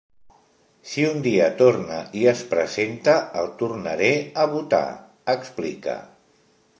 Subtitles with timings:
[0.91, 4.11] Si un dia torna i es presenta, el tornaré
[4.45, 4.83] a votar,
[5.39, 5.99] explica.